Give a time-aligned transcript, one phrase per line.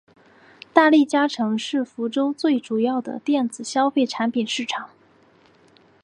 [0.73, 4.89] 大利嘉城是福州最主要的电子消费产品市场。